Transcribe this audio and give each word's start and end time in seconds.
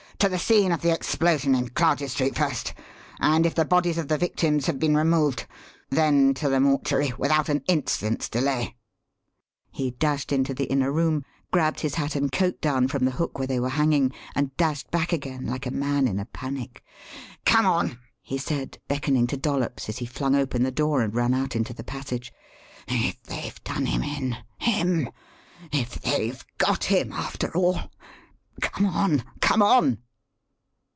"To 0.21 0.29
the 0.29 0.37
scene 0.37 0.71
of 0.71 0.81
the 0.81 0.93
explosion 0.93 1.55
in 1.55 1.69
Clarges 1.69 2.11
Street 2.11 2.35
first, 2.37 2.75
and 3.19 3.43
if 3.43 3.55
the 3.55 3.65
bodies 3.65 3.97
of 3.97 4.07
the 4.07 4.19
victims 4.19 4.67
have 4.67 4.77
been 4.77 4.95
removed, 4.95 5.47
then 5.89 6.35
to 6.35 6.47
the 6.47 6.59
mortuary 6.59 7.11
without 7.17 7.49
an 7.49 7.63
instant's 7.67 8.29
delay." 8.29 8.75
He 9.71 9.89
dashed 9.89 10.31
into 10.31 10.53
the 10.53 10.65
inner 10.65 10.91
room, 10.91 11.25
grabbed 11.51 11.79
his 11.79 11.95
hat 11.95 12.15
and 12.15 12.31
coat 12.31 12.61
down 12.61 12.87
from 12.87 13.05
the 13.05 13.09
hook 13.17 13.39
where 13.39 13.47
they 13.47 13.59
were 13.59 13.69
hanging, 13.71 14.13
and 14.35 14.55
dashed 14.57 14.91
back 14.91 15.11
again 15.11 15.47
like 15.47 15.65
a 15.65 15.71
man 15.71 16.07
in 16.07 16.19
a 16.19 16.25
panic. 16.25 16.83
"Come 17.43 17.65
on!" 17.65 17.97
he 18.21 18.37
said, 18.37 18.77
beckoning 18.87 19.25
to 19.25 19.37
Dollops 19.37 19.89
as 19.89 19.97
he 19.97 20.05
flung 20.05 20.35
open 20.35 20.61
the 20.61 20.69
door 20.69 21.01
and 21.01 21.15
ran 21.15 21.33
out 21.33 21.55
into 21.55 21.73
the 21.73 21.83
passage. 21.83 22.31
"If 22.87 23.23
they've 23.23 23.63
'done 23.63 23.87
him 23.87 24.03
in' 24.03 24.37
him! 24.59 25.09
if 25.71 25.99
they've 25.99 26.45
'got 26.59 26.83
him' 26.83 27.11
after 27.11 27.51
all 27.57 27.89
Come 28.61 28.85
on! 28.85 29.23
come 29.39 29.63
on!" 29.63 29.97